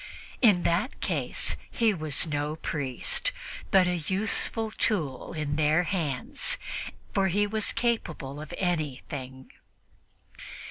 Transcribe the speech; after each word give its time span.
In 0.41 0.63
that 0.63 0.99
case 0.99 1.55
he 1.69 1.93
was 1.93 2.25
no 2.25 2.55
priest, 2.55 3.31
but 3.69 3.85
a 3.85 3.97
useful 3.97 4.71
tool 4.71 5.33
in 5.33 5.57
their 5.57 5.83
hands, 5.83 6.57
for 7.13 7.27
he 7.27 7.45
was 7.45 7.71
capable 7.71 8.41
of 8.41 8.51
anything. 8.57 9.51